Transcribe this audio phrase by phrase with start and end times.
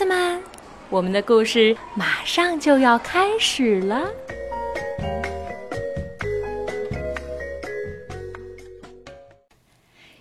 [0.00, 0.40] 子们，
[0.88, 4.08] 我们的故事马上就要开始了。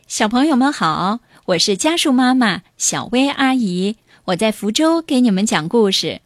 [0.05, 3.95] 小朋友们好，我是家树妈妈小薇阿姨，
[4.25, 6.19] 我在福州给你们讲故事。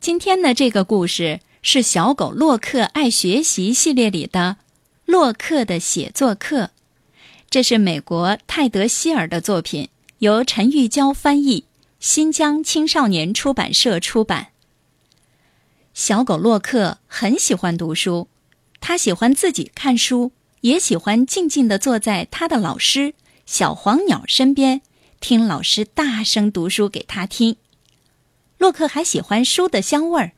[0.00, 4.56] 今天的这个故事是小狗洛克爱学习系列里的
[5.04, 6.62] 《洛克的写作课》，
[7.48, 11.66] 这是美国泰德希尔的作品，由陈玉娇翻译。
[12.04, 14.48] 新疆青少年出版社出版。
[15.94, 18.28] 小狗洛克很喜欢读书，
[18.78, 23.14] 他喜欢自己看书，也喜欢静静地坐在他的老师
[23.46, 24.82] 小黄鸟身边，
[25.18, 27.56] 听老师大声读书给他听。
[28.58, 30.32] 洛克还喜欢书的香味儿，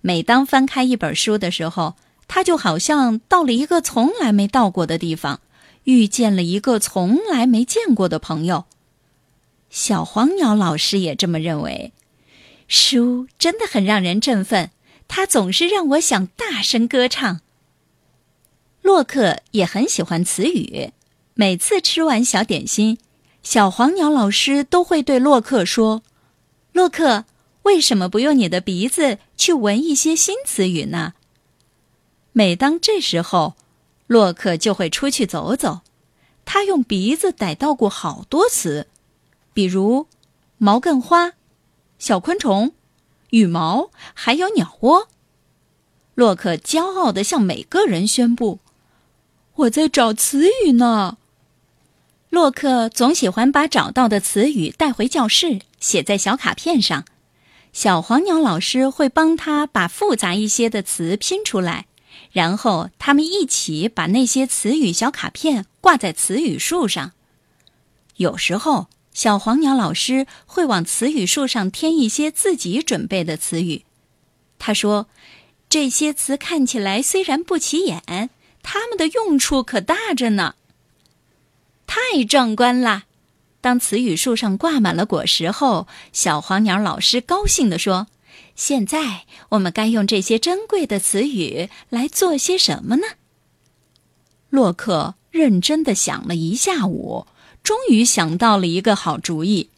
[0.00, 5.42] 每当翻开一本书的时候，他就好像到了一个从来没到过的地方，
[5.82, 8.64] 遇见了一个从来没见过的朋友。
[9.74, 11.92] 小黄鸟老师也这么认为，
[12.68, 14.70] 书真的很让人振奋，
[15.08, 17.40] 它总是让我想大声歌唱。
[18.82, 20.92] 洛克也很喜欢词语，
[21.34, 22.98] 每次吃完小点心，
[23.42, 26.04] 小黄鸟老师都会对洛克说
[26.72, 27.24] ：“洛克，
[27.64, 31.14] 为什么不用你的鼻子去闻一些新词语呢？”
[32.30, 33.56] 每当这时候，
[34.06, 35.80] 洛克就会出去走走，
[36.44, 38.86] 他用鼻子逮到过好多词。
[39.54, 40.08] 比如，
[40.58, 41.34] 毛茛花、
[42.00, 42.72] 小昆虫、
[43.30, 45.08] 羽毛，还有鸟窝。
[46.16, 48.58] 洛克骄傲地向每个人宣布
[49.54, 51.18] ：“我在找词语呢。”
[52.30, 57.04] 洛克总喜欢把找到的词语带回教室，写在小卡片上。
[57.72, 61.86] 小黄鸟老师会帮他把复杂一些的词拼出来，
[62.32, 67.12] 然后他们一起把那些词语小卡片挂在词语树上。
[68.16, 68.88] 有时候。
[69.14, 73.84] 小黄鸟老师会往词语树上添一些自己准备的词语。
[74.58, 75.06] 他说
[75.70, 78.28] ：“这些词看起来虽然不起眼，
[78.62, 80.56] 它们的用处可大着呢。”
[81.86, 83.04] 太壮观了！
[83.60, 88.08] 当词语树上挂满了果实后，小黄鸟老师高兴地说
[88.56, 93.06] ：“现在我们该用这些珍贵的词语来做些什么呢？”
[94.50, 97.26] 洛克认真的想了一下午。
[97.64, 99.70] 终于想到了一个好主意。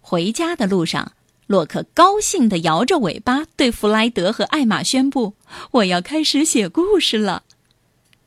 [0.00, 1.12] 回家的路上，
[1.46, 5.34] 洛克高兴地摇着尾巴，对弗莱德和艾玛宣布
[5.72, 7.44] ：“我要开始写故事了。”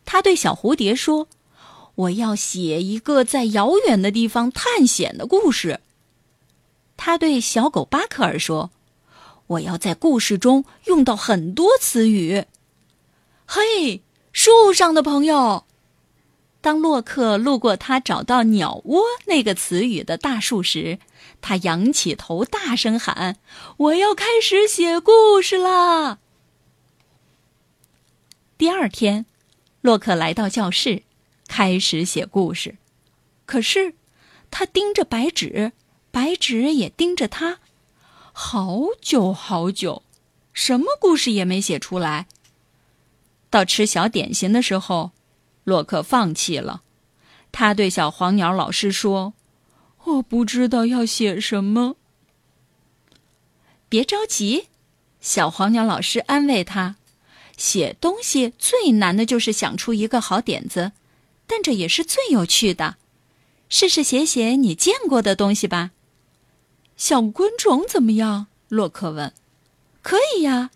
[0.05, 1.27] 他对小蝴蝶说
[1.95, 5.79] ：“我要写一个在遥远的地方探险的故事。”
[6.97, 8.69] 他对小狗巴克尔说
[9.47, 12.45] ：“我要在故事中用到很多词语。”
[13.47, 15.65] 嘿，树上的朋友！
[16.61, 20.99] 当洛克路过他找到“鸟窝”那个词语的大树时，
[21.41, 23.37] 他仰起头，大声喊
[23.77, 26.19] ：“我要开始写故事啦！”
[28.59, 29.25] 第二天，
[29.81, 31.01] 洛克来到教室，
[31.47, 32.77] 开始写故事。
[33.47, 33.95] 可是，
[34.51, 35.71] 他盯着白纸，
[36.11, 37.57] 白纸也盯着他，
[38.31, 40.03] 好久好久，
[40.53, 42.27] 什么故事也没写出来。
[43.49, 45.09] 到吃小点心的时候。
[45.71, 46.81] 洛克放弃了，
[47.53, 49.33] 他对小黄鸟老师说
[50.03, 51.95] ：“我不知道要写什么。”
[53.87, 54.67] 别着急，
[55.21, 56.97] 小黄鸟老师安慰他
[57.55, 60.91] ：“写东西最难的就是想出一个好点子，
[61.47, 62.97] 但这也是最有趣的。
[63.69, 65.91] 试试写写你见过的东西吧。”
[66.97, 68.47] 小昆虫怎么样？
[68.67, 69.31] 洛克问。
[70.03, 70.71] “可以呀。”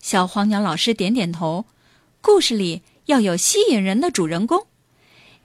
[0.00, 1.64] 小黄鸟老师点点头。
[2.20, 2.82] 故事里。
[3.06, 4.66] 要有吸引人的主人公，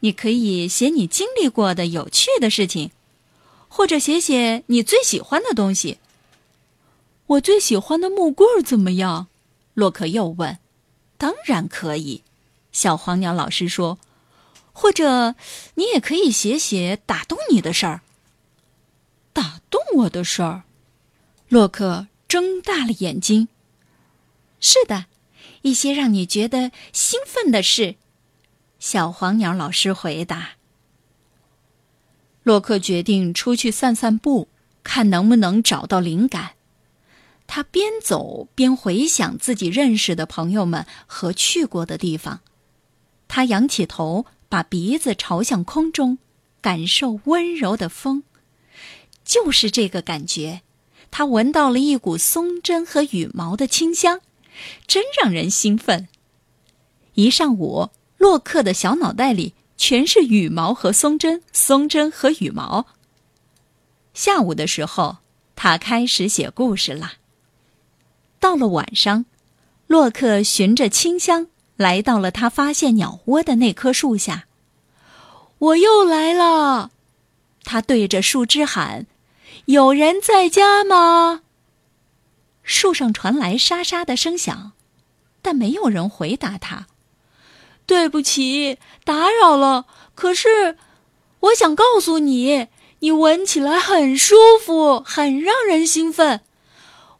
[0.02, 2.92] 你可以写你经历过的有趣的事情，
[3.68, 5.98] 或者写写你最喜欢的东西。
[7.28, 9.28] 我最喜欢的木棍怎么样？
[9.74, 10.60] 洛克又问。
[11.18, 12.24] 当然可以，
[12.72, 13.98] 小黄鸟老师说。
[14.74, 15.36] 或者
[15.76, 18.02] 你也可以写写打动你的事儿。
[19.34, 20.64] 打动我的事儿？
[21.50, 23.50] 洛克睁大了眼睛。
[24.62, 25.06] 是的。
[25.62, 27.96] 一些让你觉得兴奋的事，
[28.80, 30.52] 小黄鸟老师回答。
[32.44, 34.48] 洛克决定出去散散步，
[34.84, 36.54] 看能不能找到灵感。
[37.46, 42.40] 他边走边回想自己认识的朋友们和去过的地方。
[43.28, 46.18] 他仰起头，把鼻子朝向空中，
[46.62, 48.24] 感受温柔的风。
[49.24, 50.62] 就是这个感觉，
[51.12, 54.22] 他闻到了一股松针和羽毛的清香。
[54.88, 56.08] 真让人兴奋！
[57.16, 62.88] 一上午，洛克的小脑袋里全是羽毛和松针，松针和羽毛。
[64.14, 65.18] 下午的时候，
[65.56, 67.14] 他开始写故事了。
[68.40, 69.26] 到了晚上，
[69.88, 74.48] 洛克循着清香来到了他发现鸟窝的那棵树下。
[75.60, 76.92] 我又来了，
[77.64, 79.06] 他对着树枝喊
[79.66, 81.42] ：“有人在家吗？”
[82.64, 84.74] 树上传来沙沙的声响，
[85.42, 86.88] 但没有人回答他。
[87.86, 89.86] 对不起，打扰了。
[90.16, 90.78] 可是，
[91.42, 92.68] 我想告诉你，
[93.00, 96.42] 你闻起来很舒服，很让人兴奋。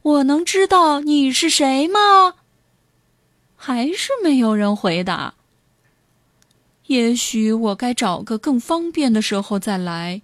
[0.04, 2.36] 我能知道你是谁吗？
[3.56, 5.34] 还是没有人回答。
[6.88, 10.22] 也许我该找个更方便的时候再来。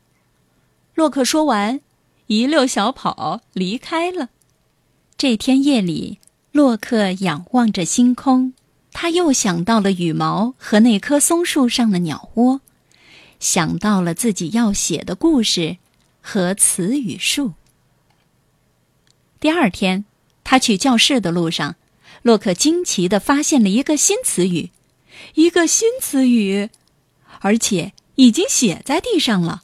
[0.96, 1.80] 洛克说完，
[2.28, 4.30] 一溜小跑离开了。
[5.18, 6.20] 这天夜里，
[6.52, 8.54] 洛克仰望着星空，
[8.94, 12.62] 他又想到了羽毛和那棵松树上的鸟窝，
[13.40, 15.78] 想到了自己要写的故事
[16.22, 17.54] 和词语树。
[19.40, 20.06] 第二天，
[20.44, 21.78] 他去教室的路上，
[22.22, 24.70] 洛克惊奇地发现了一个新词语，
[25.34, 26.70] 一个新词语，
[27.40, 29.64] 而且已经写在地上了。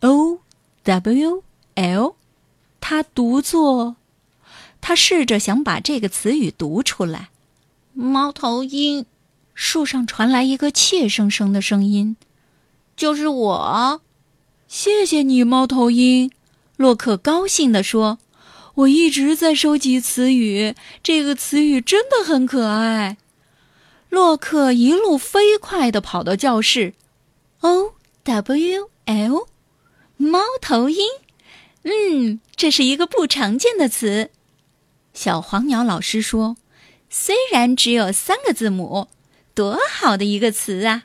[0.00, 0.40] O
[0.82, 1.44] W
[1.76, 2.16] L，
[2.80, 3.94] 他读作，
[4.82, 7.30] 他试着想把这个词语读出来。
[7.94, 9.06] 猫头鹰，
[9.54, 12.16] 树上传来一个怯生生的声音
[12.94, 14.02] ：“就是我。”
[14.68, 16.30] 谢谢你，猫头鹰。
[16.76, 18.18] 洛克高兴地说。
[18.76, 23.18] 我一直在收集词语，这个词语真的很可爱。
[24.08, 26.94] 洛克一路飞快地跑到教室。
[27.60, 27.92] O
[28.22, 29.46] W L，
[30.16, 31.06] 猫头鹰。
[31.82, 34.30] 嗯，这是一个不常见的词。
[35.14, 36.56] 小黄鸟老师说
[37.10, 39.08] ：“虽然只有三个字母，
[39.54, 41.04] 多好的一个词啊！”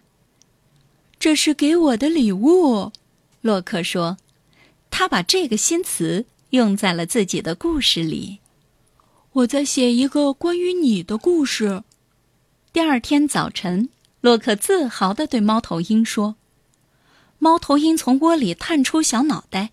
[1.19, 2.91] 这是给我的礼物，
[3.41, 4.17] 洛克说。
[4.89, 6.25] 他把这个新词。
[6.51, 8.39] 用在了自己的故事里。
[9.33, 11.83] 我在写一个关于你的故事。
[12.71, 13.89] 第二天早晨，
[14.21, 16.37] 洛克自豪地对猫头鹰说
[17.37, 19.71] ：“猫头鹰从窝里探出小脑袋。”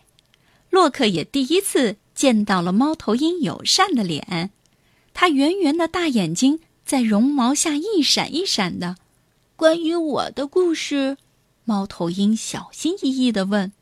[0.69, 4.51] 洛克也第一次见到了猫头鹰友善的脸，
[5.13, 8.97] 它圆圆的大眼睛在绒毛下一闪一闪的。
[9.57, 11.17] 关于我的故事，
[11.65, 13.73] 猫头鹰小心翼翼地问：“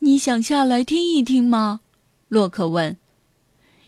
[0.00, 1.80] 你想下来听一听吗？”
[2.28, 2.96] 洛克问：“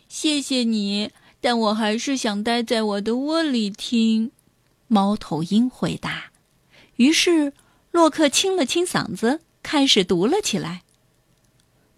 [0.09, 1.11] 谢谢你，
[1.41, 4.31] 但我还是想待在我的窝里听。”
[4.89, 6.31] 猫头鹰回答。
[6.97, 7.53] 于是，
[7.91, 10.83] 洛克清了清嗓子，开始读了起来。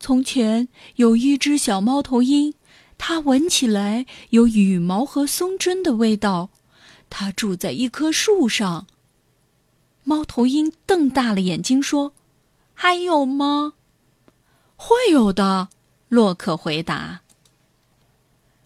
[0.03, 0.67] 从前
[0.97, 2.55] 有一只小猫头鹰，
[2.99, 6.51] 它闻起来有羽毛和松针的味道。
[7.09, 8.89] 它住在一棵树上。
[10.03, 12.15] 猫头鹰瞪大了眼睛说
[12.75, 13.75] ：“还有吗
[14.75, 15.69] ？”“会有的。”
[16.11, 17.21] 洛克回答：“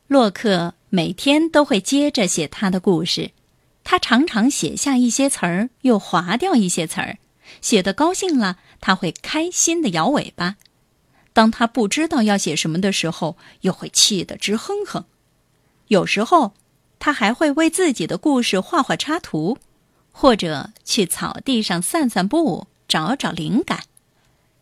[0.09, 3.32] 洛克每天都会接着写他的故事，
[3.85, 7.19] 他常常写下一些词儿，又划掉一些词儿。
[7.61, 10.56] 写的高兴了，他会开心的摇尾巴；
[11.37, 15.05] 当他不知道要写什么的时候，又会气得直哼哼。
[15.88, 16.55] 有时候，
[16.99, 19.58] 他还会为自己的故事画画插图，
[20.13, 23.82] 或者去草地上散散步，找找灵感。”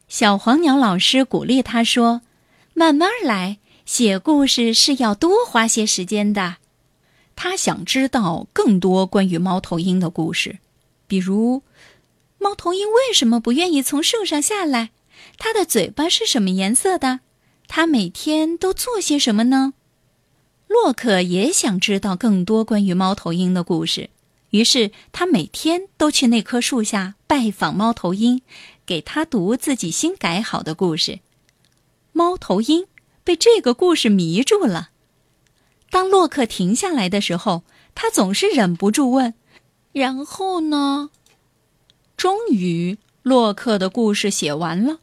[0.08, 2.22] 小黄鸟老师鼓励他说。
[2.76, 6.56] 慢慢来，写故事是要多花些时间的。
[7.36, 10.58] 他想知道更多关于猫头鹰的故事，
[11.06, 11.62] 比如，
[12.38, 14.90] 猫头鹰为什么不愿意从树上下来？
[15.38, 17.20] 它的嘴巴是什么颜色的？
[17.66, 19.74] 它每天都做些什么呢？
[20.66, 24.10] 洛克也想知道更多关于猫头鹰的故事，
[24.50, 28.42] 于是他每天都去那棵树下拜访猫头鹰，
[28.84, 31.20] 给他读自己新改好的故事。
[32.12, 32.86] 猫头鹰
[33.22, 34.90] 被这个故事迷住了。
[35.90, 37.62] 当洛克停下来的时候，
[37.94, 39.34] 他总是忍不住问
[39.92, 41.10] ：“然后呢？”
[42.16, 44.98] 终于，洛克的故事写完了。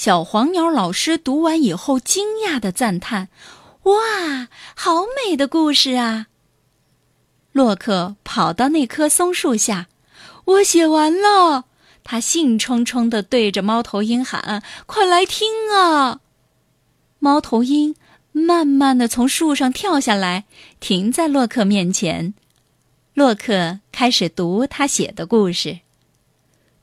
[0.00, 3.28] 小黄鸟老师读完以后，惊讶的赞叹
[3.84, 6.28] ：“哇，好美的故事啊！”
[7.52, 9.88] 洛克跑到那棵松树下
[10.46, 11.66] ，“我写完了。”
[12.02, 16.20] 他兴冲冲地对着猫头鹰喊：“快来听啊！”
[17.20, 17.94] 猫头鹰
[18.32, 20.46] 慢慢的从树上跳下来，
[20.80, 22.32] 停在洛克面前。
[23.12, 25.80] 洛克开始读他写的故事。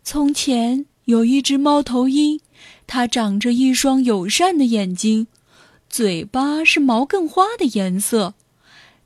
[0.04, 2.40] 从前有一只猫头鹰，
[2.86, 5.28] 它长着一双友善的眼睛，
[5.90, 8.34] 嘴巴是毛茛花的颜色。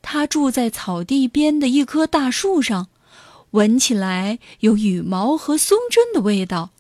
[0.02, 2.88] 它住在草地边的一棵大树上，
[3.52, 6.72] 闻起来有羽毛和松针的味道。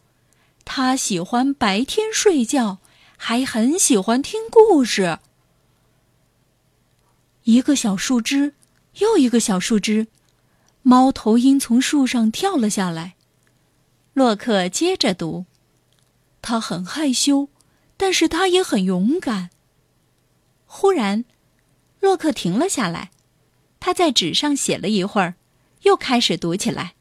[0.65, 2.79] 它喜欢白天睡觉。
[3.23, 5.19] 还很喜欢听故事，
[7.43, 8.55] 一个小树枝，
[8.97, 10.07] 又一个小树枝，
[10.81, 13.13] 猫头鹰从树上跳了下来。
[14.13, 15.45] 洛克接着读
[16.41, 17.49] ：“他很害羞，
[17.97, 19.49] 但是他也很勇敢。”
[20.65, 21.25] 忽然，
[21.99, 23.11] 洛克停了下来，
[23.79, 25.35] 他在纸上写了一会儿，
[25.83, 26.95] 又开始读起来。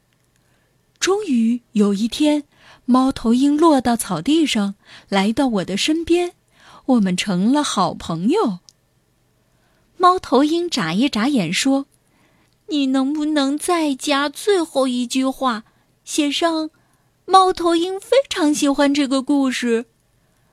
[0.99, 2.45] 终于有一天，
[2.85, 4.75] 猫头鹰落到草地上，
[5.09, 6.33] 来到我的身边，
[6.87, 8.59] 我们成了好朋友。
[9.97, 11.87] 猫头鹰眨一眨眼说
[12.69, 15.65] ：“你能不能再加最后一句话，
[16.05, 16.71] 写上
[17.31, 19.87] ‘猫头鹰非常喜欢这个故事’？”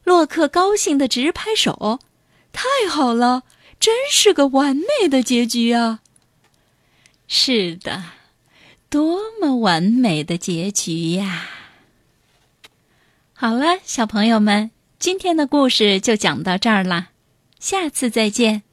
[0.06, 2.00] 洛克高兴的直拍手
[2.54, 3.44] ：“太好了，
[3.80, 6.02] 真是个完美的结局啊！”
[7.28, 8.04] 是的。
[8.90, 11.50] 多么完美的结局呀！
[13.34, 17.10] 好了，小朋友们，今天的故事就讲到这儿啦，
[17.60, 18.64] 下次再见。